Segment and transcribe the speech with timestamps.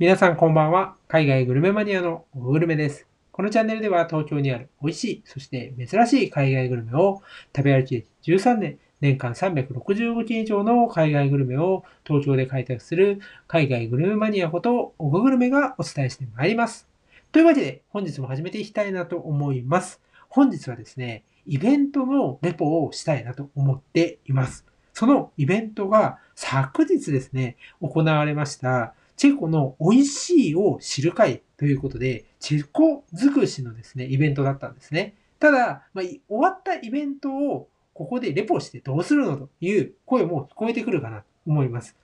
[0.00, 0.96] 皆さんこんばんは。
[1.06, 3.06] 海外グルメマニアのオグルメです。
[3.30, 7.22] このチャンネルでは東京にある美味しい、そして珍しい海外グルメを
[7.54, 16.88] 食べ歩き歴13年、年間365件以上の海外グルメを東京で開拓する海外グルメマニアことオググルメがお伝えしてまいります。
[17.30, 20.00] というわけで本日も始めていきたいなと思います。
[20.28, 24.66] 本日はですね、イベントのレポをしたいなと思っています。
[24.92, 35.14] そのイベントが昨日ですね、行われましたチェコの美味しいを知る会ということで、チェコ尽くしのですね、イベントだったんですね。
[35.40, 41.96] ただ、まあ、終わったイベントをここでレポしてどうするのという声も聞こえてくるかなと思います。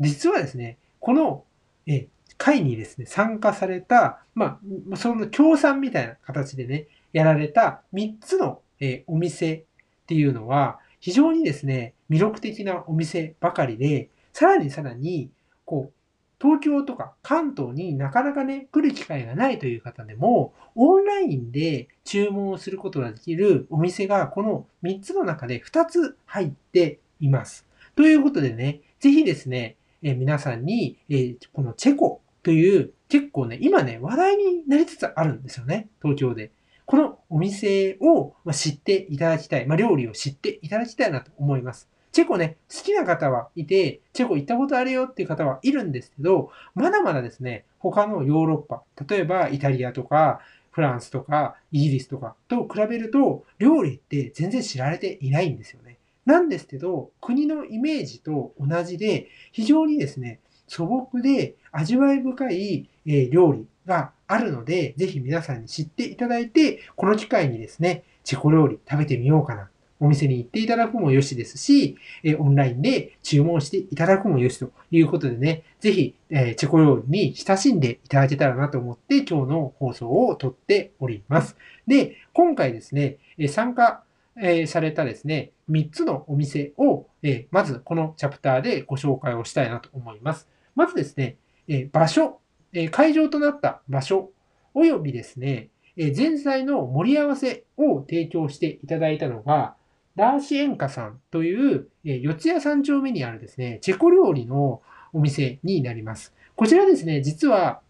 [0.00, 1.44] 実はですね、この
[1.86, 4.58] え会にですね、参加された、ま
[4.92, 9.64] あ、その協賛みたいな形でね、やられた3つの、えお店っ
[10.06, 15.30] ていうのは、非常にですね、魅力的なお店ばかりで、さらにさらに、
[15.64, 15.95] こう、
[16.40, 27.66] 東京とか関東になかなかね、来る機会がないという方でも、オンラインで注文をすることができるお店がこの3つの中で2つ入っています。
[27.94, 36.52] ということでね、ぜひですね、え皆さんに、えこのチェコという結構ね、今ね、話題になりつつあるんですよね、東京で。
[36.84, 41.88] このお店を知っていただきたい、まあ、料理を知っていただきたいなと思います。
[42.16, 55.98] チェコね、好きな方はいて、チェコ行ったことあるよっていう方はいるんですけど、まだまだですね、他のヨーロッパ、例えばイタリアとか、フランスとか、イギリスとかと比べると、料理って全然知られていないんですよね。
[56.24, 69.68] なんですけど、国のイメージと同じで、非常にですね、素朴で味わい深い、え料理があるので、ぜひ皆さんに知っていただいて、この機会にですね、チェコ料理食べてみようかな
[70.00, 81.56] お店に行っていただくもよしですし、えオンラインで注文していただくもよしということでね、ぜひ、えチェコ料理に親しんでいただけたらなと思って今日の放送を撮っております。
[81.86, 84.02] で、今回ですね、参加
[84.40, 90.48] えされたですね、3つのお店を、えまずこのチャプターでご紹介をしたいなと思います。
[90.74, 91.36] まずですね、
[91.68, 92.40] え場所、
[92.72, 94.30] え会場となった場所、
[94.74, 99.74] およびですね、前菜の盛り合わせを提供していただいたのが、
[100.16, 104.82] ダーシエンカさんという、え四谷三丁目にあるですね、チェコ料理の
[105.12, 106.34] お店になります。
[106.54, 107.80] こちらですね、実は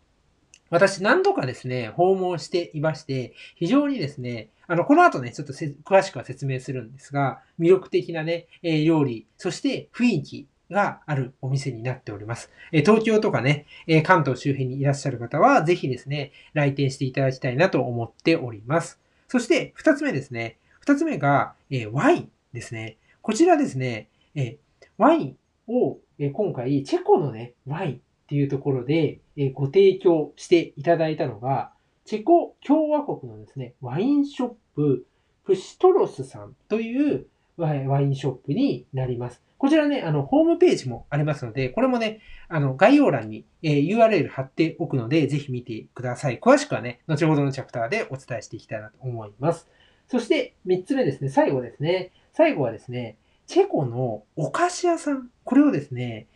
[0.71, 12.51] 私何度かですね、訪問していまして、非常にですね、あの、この後ね、ちょっと詳しくは説明するんですが、魅力的なね、え料理、そして雰囲気があるお店になっております。
[12.73, 18.99] え東京とかね、え関東周辺にいらっしゃる方は、ぜひですね、来店していただきたいなと思っております。
[19.29, 20.57] そして、二つ目ですね。
[20.87, 22.97] 二つ目が、えワインですね。
[23.21, 24.57] こちらですね、え
[24.99, 25.37] ワイン
[25.67, 27.99] を、え今回、チェコのね、ワインっ
[28.29, 31.73] ていうところで、えご提供していただいたのが、
[32.05, 35.05] チェコ共和国のですね、ワインショップ、
[35.43, 37.27] フシトロスさんという
[37.57, 39.43] ワインショップになります。
[39.59, 46.39] こちらね、あの、ホームページもありますので、これもね、あの、概要欄に、え、URL 貼っておくので、ぜひ見てください。
[46.39, 49.67] 詳しくはね、後ほどのチャプターでお伝えしていきたいなと思います。
[50.09, 52.13] そして、三つ目ですね、最後ですね。
[52.33, 55.31] 最後はですね、チェコのお菓子屋さん。
[55.45, 56.27] これをですね、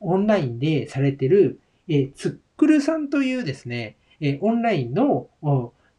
[0.00, 5.28] オンラインでされてる、えツックルさんというですね、えオンラインの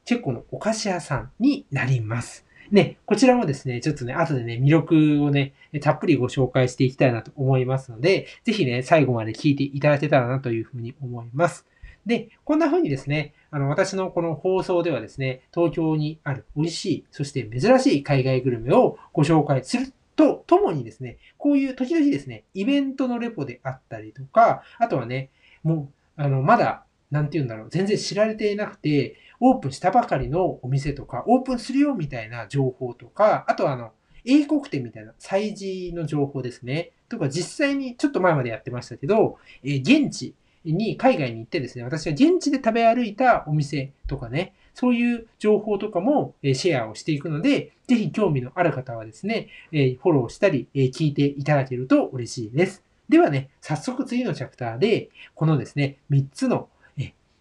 [0.03, 2.45] チェコのお菓子屋さんになります。
[2.71, 11.65] ね、こちらもですね、ちょっとね、後でね、魅力をね、たっぷりご紹介していきたいなと思いますので、ぜひね、最後まで聞いていただけたらなというふうに思います。
[12.05, 25.29] で、こんな風にですね、あの、私のこの放送ではですね、東京にある美味しい、そして珍しい海外グルメをご紹介するとともにですね、こういう時々ですね、イベントのレポであったりとか、あとはね、
[25.63, 33.91] もう、あの、まだ、なんて言うんだろう、全然知られていなくて、オープンしたばかりのお店とか、オープンするよみたいな情報とか、あとはあの、
[34.25, 36.91] 英国店みたいな催事の情報ですね。
[37.09, 40.33] とか実際にちょっと前までやってましたけど、え現地
[40.65, 52.83] に海外に行ってですね、私は現地で食べ歩いたお店とかね、そういう情報とかもシェアをしていくので、ぜひ興味のある方はですね、フォローしたり聞いていただけると嬉しいです。
[53.07, 56.69] ではね、早速次のチャプターで、このですね、3つの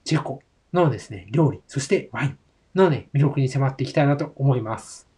[0.04, 2.38] チェコのですね、料理、そしてワイン
[2.74, 5.08] のね、魅力に迫っていきたいなと思います。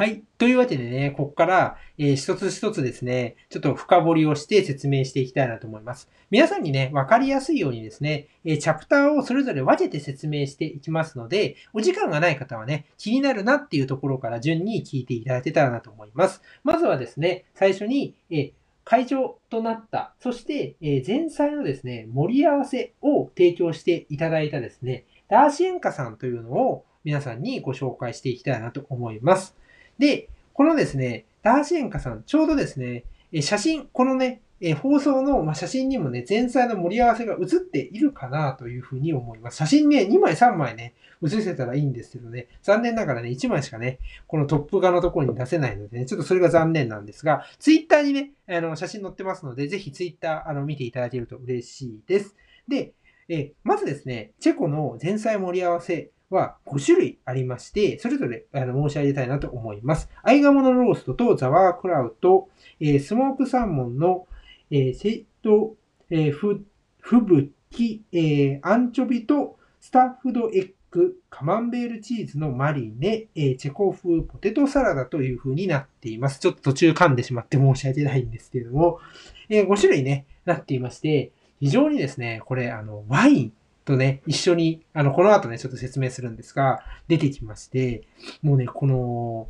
[0.00, 0.22] はい。
[0.38, 6.08] というわけでね、ここから、えー、一つ一つですね、ちょっと深掘りをして説明していきたいなと思います。
[6.30, 16.40] 皆さんにね、わかりやすいようにですね、えー、チャプターをそれぞれ分けて説明していきますので、お時間がない方はね、気になるなっていうところから順に聞いていただけたらなと思います。
[16.64, 18.52] まずはですね、最初に、えー
[18.82, 29.54] 会場となった、そして、え前菜のですね、盛り合わせを提供していただいたですね、ダーシエンカさんというのを皆さんにご紹介していきたいなと思います。
[30.00, 33.04] で、このですね、ダーシエンカさん、ちょうどですね、
[33.42, 34.40] 写真、このね、
[34.82, 39.58] 放送の、写真にもね、前菜の盛り合わせが映っているかなというふうに思います。
[39.58, 52.34] 写真ね、2枚3枚ね、映せたらいいんですけどね、残念ながらね、1枚しかね、このトップ画のところに出せないのでね、ちょっとそれが残念なんですが、ツイッターにね、あの、写真載ってますので、ぜひツイッター、あの、見ていただけると嬉しいです。
[52.66, 52.92] で、
[53.28, 60.08] えまずですね、チェコの前菜盛り合わせは5種類ありまして、それぞれあの申し上げたいなと思います。
[60.22, 62.48] アイガモのローストとザワークラウト、
[62.80, 64.26] えー、スモークサーモンの、
[64.70, 65.74] えー、セット、
[66.08, 66.64] えー、ふ、
[67.00, 76.38] ふぶき、えー、アンチョビとスタッフドエッグ、カマンベールチーズのマリネ、えー、チェコ風ポテトサラダという風になっています。
[76.38, 79.00] ちょっと途中噛んでしまって申し訳ないんですけれども、
[79.48, 83.52] えー、5種類ね、なっていまして、非常にですね、これ、あの、ワイン
[83.90, 88.02] とね、一緒に、あの、この後ね、ちょっと説明するんですが、出てきまして、
[88.42, 89.48] もうね、この、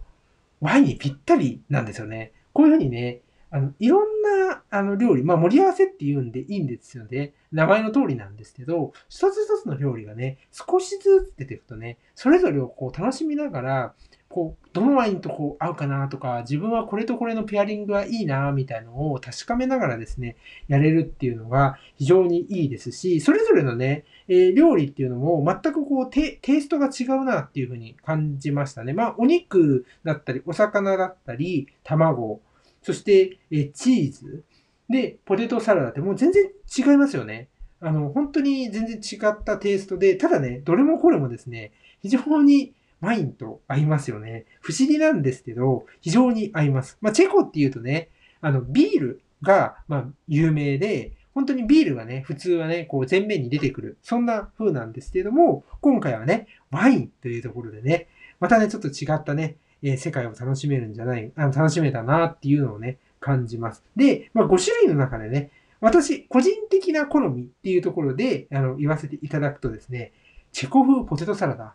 [0.61, 2.33] ワインにぴったりなんですよね。
[2.53, 3.21] こういうふうにね、
[3.51, 7.35] あの、いろんな、あの、料理、まあ、盛り合わせって言うんでいいんですよね。
[7.53, 13.95] 名前の通りなんですけど、一つ一つの料理がね、少しずつ出てくとね、それぞれをこう楽しみながら、
[14.31, 20.37] こう、どのワインとこう合うかなとか、自分はこれとこれのペアリングはいいなみたいのを確かめながらですね、
[20.69, 28.93] やれるっていうのが非常にいいですし、それぞれのね、えー、料理っていうのも全くこうテ、テイストが違うなっていうふうに感じましたね。
[28.93, 32.41] まあ、お肉だったり、お魚だったり、卵、
[32.83, 34.45] そして、えチーズ、
[34.89, 37.49] で、ポテトサラダってもう全然違いますよね。
[37.81, 44.47] あの、本当に全然違ったテイストで、ただね、どれもこれもですね、非常にワインと合いますよね。
[44.61, 46.99] 不思議なんですけど、非常に合います。
[47.01, 48.09] まあ、チェコっていうとね、
[48.41, 53.99] あの、ビールが、まあ、有名で、本当にビールがね、普通はね、こう前面に出てくる。
[54.03, 58.09] そんな風なんですけども、今回はね、ワインというところでね、
[58.41, 63.85] またね、ちょっと違ったね、えー、世界を楽しめるんじゃない、あの楽しめたなっていうのをね、感じます。
[63.97, 65.51] で、まあ、5種類の中でね、
[65.81, 70.13] 私、個人的な好みっていうところで、あの、言わせていただくとですね、
[70.53, 71.75] チェコ風ポテトサラダ。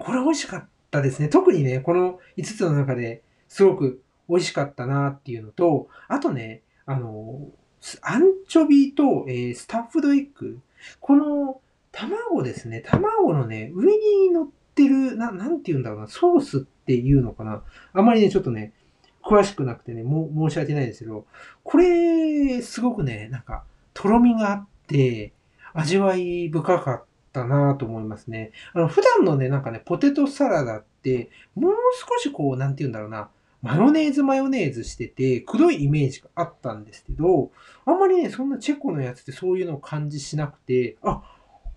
[0.00, 1.28] これ美味しかったですね。
[1.28, 7.48] 特にね、この5つの中ですごく美味しかったなっていうのと、あとね、あの、
[8.02, 10.60] アンチョビと、えー、スタッフドエッグ。
[11.00, 11.60] この
[11.92, 12.80] 卵ですね。
[12.80, 17.62] 卵のね、上に乗ってる、な、なんて言うんだろうな、ソースっていうのかな。
[17.92, 18.72] あまりね、ちょっとね、
[19.22, 21.26] 詳しくなくてね、も申し訳ないですけど、
[21.62, 23.64] これ、すごくね、なんか、
[23.94, 25.32] とろみがあって、
[25.72, 28.50] 味わい深かっったなと思いますね。
[28.74, 33.30] あの、普段のね、なんかね、ポテトサラダって、もう少しこう、なんて言うんだろうな、
[33.62, 37.50] マヨネーズマヨネーズしてて、くどいイメージがあったんですけど、
[37.86, 41.22] あんまりね、そんなチェコのやつってそういうのを感じしなくて、あ、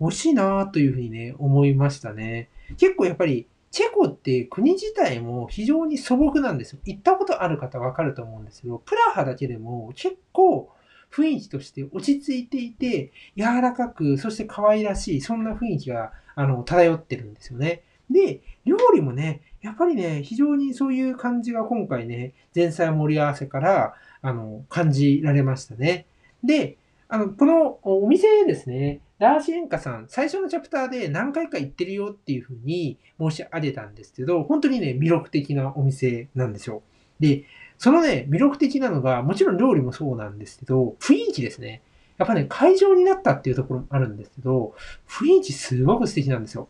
[0.00, 2.48] 美味しいなというふうにね、思いましたね。
[2.78, 6.78] 結構やっぱり、チェコって国自体も非常に素朴なんですよ。
[6.84, 10.70] 行ったことある方わかると思うんですけど、プラハだけでも結構
[11.14, 17.82] 雰囲気として落ち着いていて、柔らかく、そして可愛らしい、そんな雰囲気が、あの、漂ってるんですよね。
[18.10, 26.06] で、料理もね、やっぱりね、非常にそういう感じが今回ね、前菜盛り合わせから、あの、感じられましたね。
[26.42, 26.76] で、
[27.08, 36.82] あの、このお店ですね、ダーシエンカさん、最初のチャプターで何回か行ってるよっていうふうに申し上げたんですけど、本当にね、魅力的なお店なんですよ。
[37.20, 37.44] で、
[37.78, 41.82] そのね、魅力的なのが、もちろん料理もそうなんですけど、雰囲気ですね。
[42.18, 44.74] やっぱね、会場になったっていうところもあるんですけど、
[45.08, 46.68] 雰囲気すごく素敵なんですよ。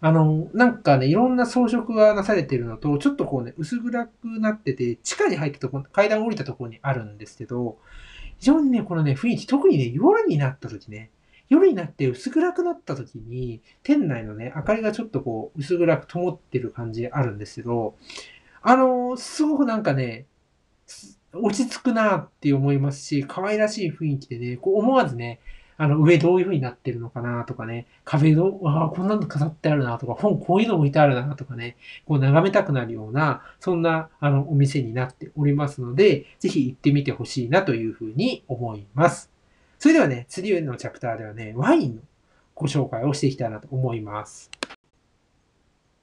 [0.00, 4.10] あの、なんかね、いろんな装飾がなされてるのと、ちょっとこうね、薄暗く
[4.40, 7.78] なってて、地下に入ったところ、階段降りたところにあるんですけど、
[8.38, 11.10] 非常にね、このね、雰囲気、特にね、夜になった時ね、
[11.48, 17.94] 夜になって薄暗くなった時に、店内のね、明かりがちょっとこう、薄暗く灯ってる感じあるんですけど、
[18.66, 20.26] あのすごくなんかね、
[21.32, 25.40] 落ち着くなって思いますし、可愛らしい雰囲気でね、こう思わずね、
[25.76, 39.30] あの、上どういう風になってるのかなとかね、壁ど、ああ、こんなの飾ってあるなとか、本こういうの置いてあるなとかね、こう眺めたくなるような、そんな、あの、お店になっておりますので、ぜひ行ってみてほしいなという風に思います。
[39.80, 42.02] それではね、次のチャプターではね、ワインの
[42.54, 44.50] ご紹介をしていきたいなと思います。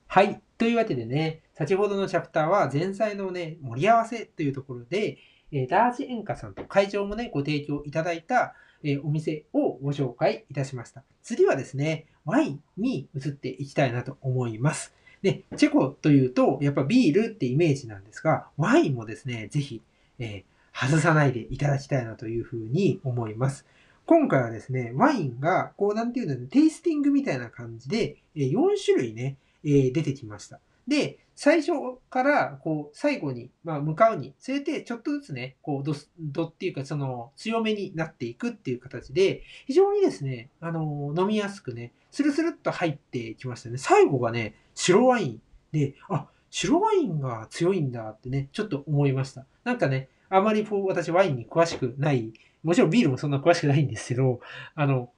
[0.08, 0.42] はい。
[0.58, 5.20] というわけでね、先ほどのチャプターは前菜のね、盛り合わせというところで、
[5.52, 11.04] えダージエンカさんと会場もね、ご提供いただいた、えお店をご紹介いたしました。
[11.22, 14.96] 次はですね、ワインに移っていきたいなと思います。
[15.22, 19.84] で、チェコというと、やっぱビールってイメージなんですが、ワインもですね、ぜひ、
[20.18, 23.68] え外さないでいただきたいなというふうに思います。
[24.08, 30.60] 今回はですね、ワインが、こう、なんていうの、テイスティングみたいな感じで、4種類ね、出てきました。
[30.88, 31.72] で、最初
[32.12, 43.80] から、こう、最後に、まあ、向かうに、それで、ちょっとずつね、こう、ド、ドっていうか、その、強めになっていくっていう形で、非常にですね、あの、飲みやすくね、スルスルっと入ってきましたね。
[43.80, 49.48] 最後がね、白ワインで、あ、白ワインが強いんだってね、ちょっと思いました。
[49.64, 52.34] なんかね、あまりこう、私ワインに詳しくない
[52.64, 54.40] もちろんビールもそんな詳しくないんですけど、
[54.76, 55.10] あの、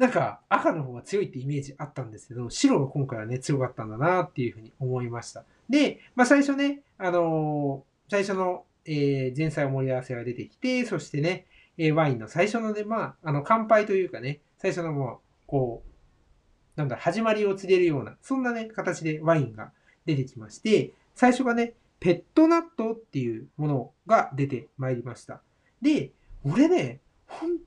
[0.00, 5.44] なんか赤の方が強いってイメージあったんですけど、白が今回はね、強かったんだなっていうふうに思いました。
[5.68, 11.44] で、まあ最初ね、あのー、最初の、えー、前菜お盛り合わせが出てきて、そしてね、
[11.76, 19.70] え、ワインの最初のね、まあ、あの、乾杯というかね、最初のもう、こう、なんだ、始まりを告げるような、そんなね、形でワインが
[20.06, 25.42] 出てきまして、最初がね、ペットナットっていうものが出てまいりました。
[25.82, 27.58] で、俺ね、本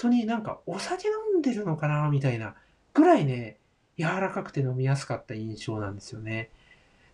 [0.00, 2.54] 当になんかお酒飲んでるのかなみたいな
[2.94, 3.58] ぐらいね、
[3.98, 6.50] 柔らかくて飲みやすかった印象なんですよね。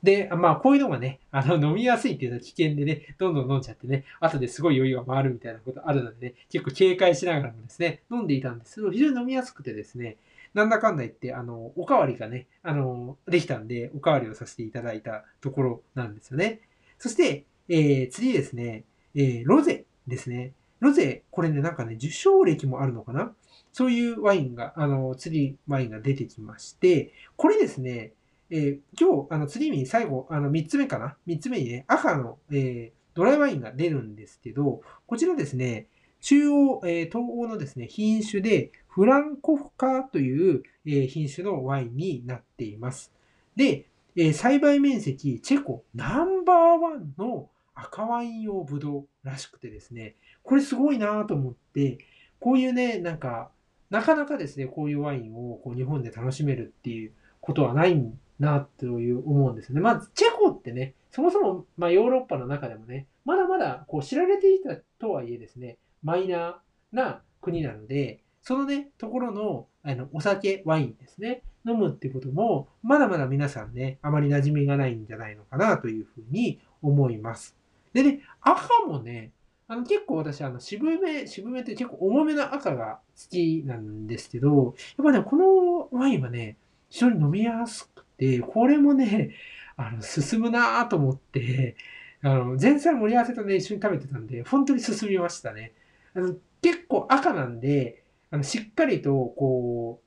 [0.03, 10.17] で、まあ、こういうのがね、あの、飲みやすいっていうのは危険でね、どんどん飲んじゃってね、後ですごい酔いが回るみたいなことあるのでね、結構警戒しながらもですね、飲んでいたんですけど、非常に飲みやすくてですね、
[10.55, 16.61] なんだかんだ言って、あの、おかわりがね、あの、できたんで、おかわりをさせていただいたところなんですよね。
[16.99, 20.53] そして、えー、次ですね、えー、ロゼですね。
[20.81, 23.33] ロゼ、これね、なんかね、受賞歴もあるのかな？
[23.73, 28.13] そういうワインが、あの、ツリーワインが出てきまして、これですね、
[28.51, 35.89] えー、今日、あの、ツリーに最後、あの、3つ目かな ?3 つ目にね、赤の、えー、ドライワインが出るんですけど、こちらですね、
[36.21, 43.13] 中央、えー、東欧のですね、品種で、フランコフカという、えー、品種のワインになっています。
[43.57, 51.99] で、えー、栽培面積、チェコナンバーワンの赤ワイン用ブドウらしくてですね、これすごいなと思って、
[52.41, 53.51] こういうね、なんか、
[53.91, 58.03] なかなかですね、こういうワインをこう日本で楽しめるっていうことはない
[58.41, 59.81] なという思うんですね。
[59.81, 77.56] まず、チェコってね、そもそも、ま、ヨーロッパの中でもね、まだまだこう知られていたとはいえですね、マイナーな国なので、そのね、ところの、あの、お酒、ワインですね、飲むってことも、まだまだ皆さんね、あまり馴染みがないんじゃないのかなというふうに思います。
[77.97, 79.33] でね、赤もね、
[79.69, 86.59] あの結構私、あの渋め、渋めって結構重めな赤が好きなんですけど、やっぱね、このワインはね、
[86.91, 89.31] 非常に飲みやすくて、これもね、
[89.79, 91.75] あの、進むなぁと思って、
[92.23, 95.73] あの、前菜盛り合わせとね、一緒に食べてたんで、本当に進みましたね。
[96.15, 100.03] あの、結構赤なんで、あの、しっかりと、こ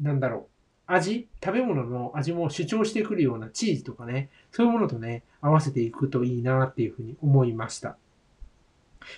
[0.00, 0.53] う、なんだろう、
[0.86, 7.96] 味、食べ物の味も主張してくるようなチーズとかね、そういうものとね、合わせていくといいなっていうふうに思いました。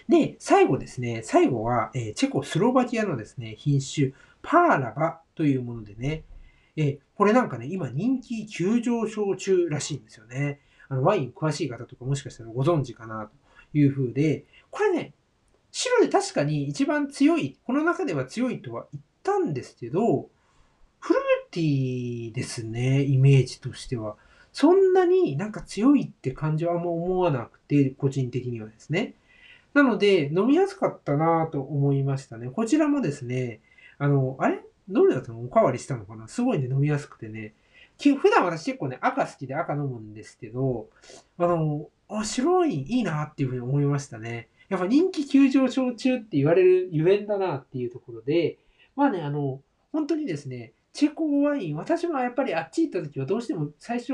[0.09, 6.25] で、最後ですね、最後は、え、チェコスロバキアのですね、品種、パーラバというものでね、
[6.77, 10.61] え、これなんかね、今人気急上昇中らしいんですよね。
[10.89, 13.31] あの、ワイン詳しい方とかもしかしたらご存知かな
[13.73, 15.15] という風で、これね、
[15.73, 20.29] 白で確かに一番強い、この中では強いとは言ったんですけど、
[21.01, 21.21] フル
[21.57, 24.17] ティですね、イメージとしては。
[24.53, 29.15] そんなになんか強いって感じはあんま思わなくて、個人的にはですね。
[29.73, 32.51] なので、飲みやすかったなと思いましたね。
[32.51, 33.61] こちらもですね、
[33.99, 34.61] あの、あれ？
[34.89, 35.43] どれだったの？
[35.43, 36.29] おかわりしたのかな？
[36.29, 37.55] すごいね、飲みやすくてね。
[37.99, 40.89] 普段私結構ね、赤好きで赤飲むんですけど、
[41.39, 44.49] あの、あ、白ワインいいなっていうふうに思いましたね。
[44.69, 48.59] やっぱ人気急上昇中って言われるゆえんだなっていうところで、
[48.97, 49.61] まあね、あの、
[49.93, 54.13] 本当にですね、チェコワイン、私もやっぱりあっち行った時はどうしても最初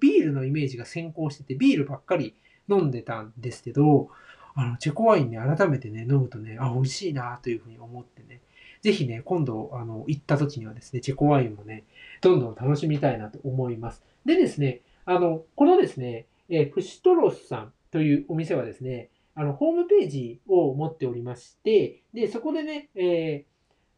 [0.00, 2.34] ビールのイメージが先行してて、ビールばっかり
[2.68, 4.08] 飲んでたんですけど、
[4.56, 8.40] あの、チェコワインね、改めてね、飲むとね、あ、美味しいなというふうに思ってね、
[8.82, 11.84] ぜひね、今度、あの、行った時にはですね、チェコワインもね、
[12.20, 14.02] どんどん楽しみたいなと思います。
[14.26, 23.53] でですね、あの、このですね、えー、フシトロスさんというお店はですね、あの、ホームページを持っておりまして、で、そこでね、えー、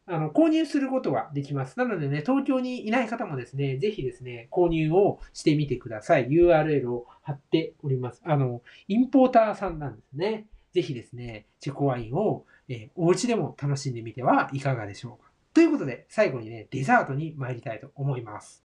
[0.09, 1.77] あの、購入することができます。
[1.77, 6.29] なのでね、東京にいない方もですね、ぜひですね、購入をしてみてください。
[6.29, 8.21] URL を貼っております。
[8.25, 10.45] あの、インポーターさんなんですね。
[10.73, 15.29] ぜひですね、チェコワインを、えー、お家でも楽しんでみてはいかがでしょうか。
[15.53, 18.63] ということで、最後にね、デザートに参りたいと思います。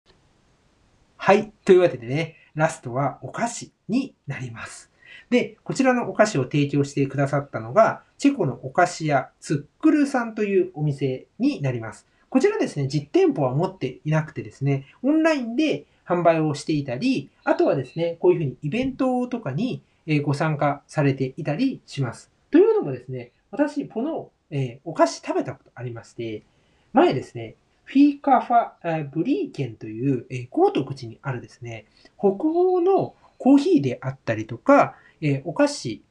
[1.15, 1.53] はい。
[1.63, 4.91] というわけでね、ラストはお菓子になります。
[5.29, 12.05] で、こちらのお菓子を提供してくださったのが、チェコのお菓子屋ツックルさんというお店になります。
[12.29, 19.81] こちらですね、実店舗は持っていなくてですね、オンラインで販売をしていたり、あとはですね、こういうふうにイベントとかに
[20.23, 22.29] ご参加されていたりします。
[22.51, 26.43] というのもですね、私、この、えお菓子食べたことありまして、
[26.91, 31.85] 前ですね、フィーカファブリーケンという、え高徳寺にあるですね、
[32.17, 36.03] 北欧のコーヒーであったりとか、えお菓子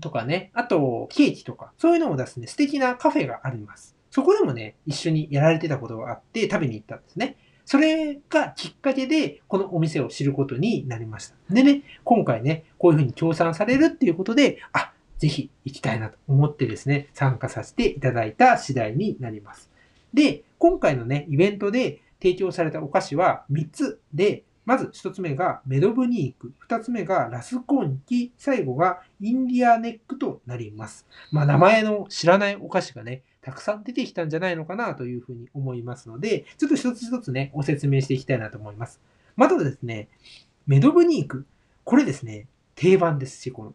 [0.00, 3.96] とかね、あとケーキとか、そういうのを出すね、素敵なカフェがあります。
[4.10, 7.36] そこでもね、一緒にやられてたことがあって食べに行ったんですね。
[7.66, 11.34] それがきっかけで、このお店を知ることになりました。
[11.50, 19.70] でね、今回ね、こういうふうに協賛されるっていうことで、あ、ぜひ行きたいなと思ってですね、参加させていただいた次第になります。
[20.14, 31.06] で、今回のね、イベントで提供されたお菓子は3つで、まず1つ目がメドブニーク、2つ目がラスコンキ、最後がインディアネックとなります。
[31.30, 39.00] まあ名前の知らないお菓子がね、たくさん出てきたんじゃないのかなというふうに思いますので、ちょっと一つ一つね、ご説明していきたいなと思います。
[39.36, 40.08] まずですね、
[40.66, 41.46] メドブニーク。
[41.84, 43.72] これですね、定番です、シコの。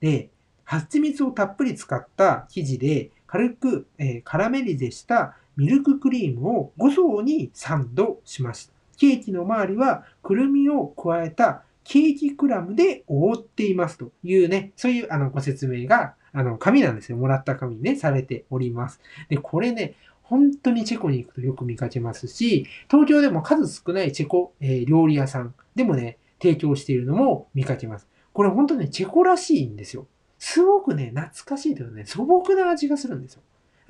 [0.00, 0.30] で、
[0.64, 8.71] 蜂蜜をたっぷり使った生地で、軽く、えー、カラメリゼしたミルククリームを5層にサンドしました。
[8.96, 17.18] ケーキの周りはくるみを加えたケーキクラムで覆っていますというね、そういうあのご説明が、あの、紙なんですよ。
[17.18, 19.00] もらった紙にね、されております。
[19.28, 28.08] で、これね、本当にチェコに行くとよく見かけますし、東京でも数少ないチェコ、えー、料理屋さんでもね、提供しているのも見かけます。
[28.32, 30.06] これ本当ね、チェコらしいんですよ。
[30.38, 33.42] すごくね、懐かしいというね、素朴な味がするんですよ。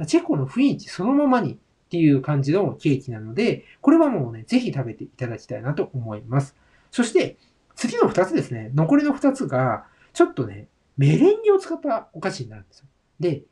[0.07, 1.59] チェコの雰囲気そのままに
[1.93, 6.57] っていう感じのケーキなので、これはもうね、ぜひ食べていただきたいなと思います。
[6.91, 7.37] そして、
[7.75, 8.71] 次の2つですね。
[8.73, 9.85] 残りの2つが、
[10.15, 12.87] ちょっとね、メレンゲを使ったお菓子になるんですよ。
[13.21, 13.43] で、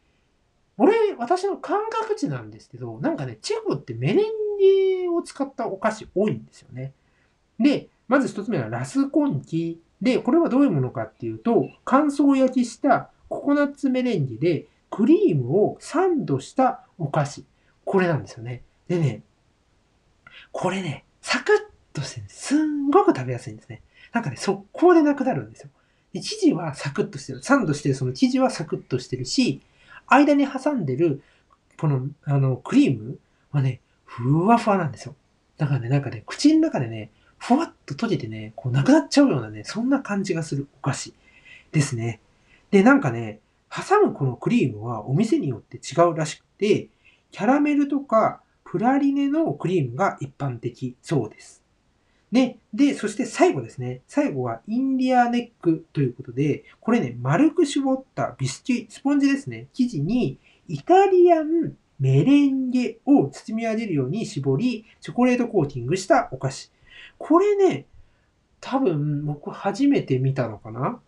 [0.78, 4.24] 俺、私の感覚値なんですけど、なんかね、チェコってメレン
[5.02, 6.94] ゲを使ったお菓子多いんですよね。
[7.58, 9.82] で、まず1つ目はラスコンキ。
[10.00, 17.44] で、これはどういうものかっていうと、乾燥焼きしたココナッツメレンゲで、クリームをサンドしたお菓子。
[17.90, 18.62] これなんですよね。
[18.86, 19.22] でね、
[20.52, 21.56] これね、サクッ
[21.92, 23.82] としてすんごく食べやすいんですね。
[24.12, 25.70] なんかね、速攻でなくなるんですよ。
[26.12, 27.42] で生地はサクッとしてる。
[27.42, 29.60] サンドしてるその生地はサクッとしてるし、
[30.06, 31.20] 間に挟んでる、
[31.80, 33.18] この、あの、クリーム
[33.50, 35.16] はね、ふわふわなんですよ。
[35.56, 41.12] だからね、なんかね、口の中でね、ふわっと閉じてね、こうなくなっちゃうようなね、そんな感じがするお菓子
[41.72, 42.20] ですね。
[42.70, 46.88] で、なんかね、挟むこのクリームはお店によって違うらしくて、
[47.30, 51.62] キャラメルとかプラリネのクリームが一般的そうです。
[52.30, 52.58] ね。
[52.72, 54.02] で、そして最後ですね。
[54.06, 59.66] 最後はインディアネックということで、これね、丸く絞ったビスキュイ、スポンジですね。
[59.72, 60.38] 生地に
[60.68, 66.70] イタリアンメレンゲを包み上げるように絞り、チョコレートコーティングしたお菓子。
[67.18, 67.86] これね、
[68.60, 71.00] 多分僕初めて見たのかな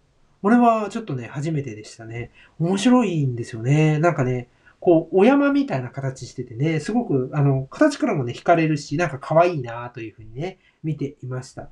[0.43, 2.31] 俺はちょっとね、初めてでしたね。
[2.59, 3.99] 面白いんですよね。
[4.01, 4.49] なんかね、
[4.83, 11.69] こう、お山みたいな形しててね、すごく、あの、形からもね、惹かれるし、なんか可愛いなというふうにね、見ていました。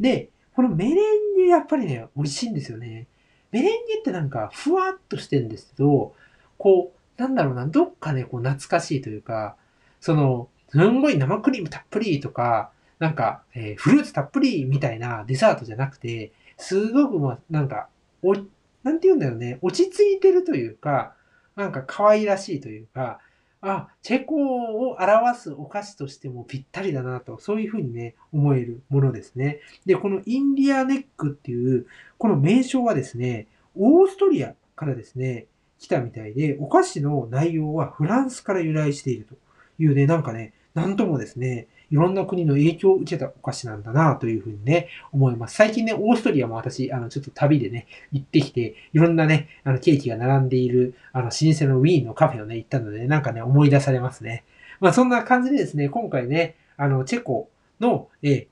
[0.00, 0.94] で、このメレン
[1.36, 3.06] ゲやっぱりね、美味しいんですよね。
[3.52, 6.16] メレンゲってなんか、ふわっとしてるんですけど、
[6.58, 9.54] こう、なんだろうな、どっかね、こう、懐かしいというか、
[10.00, 17.88] その、すんごい生クリームたっぷりとか、なんか、えー、フルーツたっぷりみたいなデザートじゃなくて、すごくもう、なんか、
[18.22, 18.34] お、
[18.82, 21.14] なんて言うんだよね、落ち着いてるというか、
[21.58, 23.18] なんか可愛らしいというか、
[23.60, 29.58] あ、チェコを表すお菓子としてもぴったりだなと、そういうふうにね、思えるものですね。
[29.84, 35.46] で、このインディアネックっていう、この名称はですね、オーストリアからですね、
[35.80, 39.34] 来たみたいで、お菓子の内容はフランスから由来していると
[39.80, 45.56] いうね、なんかね、なんともですね、いろんな国の影響を受けたお菓子なんだなというふうにね、思います。
[45.56, 54.44] 最近ね、オーストリアも私、あの、ちょっと旅でね、行ってきて、いろんなね、あの、ケーキが並んでいる、あの、老舗のウィーンのカフェをね、行ったので、ね、なんかね、思い出されますね。
[54.80, 58.46] まあ、そんな感じでですね、今回ね、あの、チェコの、えー、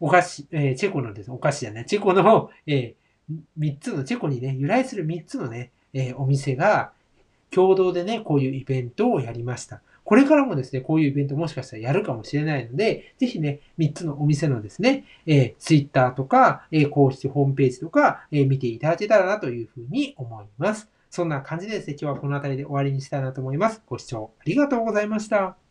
[0.00, 6.92] お菓子、えー、チェコのです、お菓子じゃない、チェコの、えー、3つの、チェコにね、由来する3つのね、えー、お店が、
[7.50, 9.80] 共同でね、こういうイベントをやりました。
[10.04, 20.88] これからもですね、こういうイベントもしかしたらやるかもしれないので、ぜひね、3つのお店のですね、えー、Twitter とか、えー、公式ホームページとか、えー、見ていただけたらなというふうに思います。
[21.10, 23.82] そんな感じでですね、今日はこの辺りで終わりにしたいなと思います。
[23.86, 25.63] ご視聴ありがとうございました。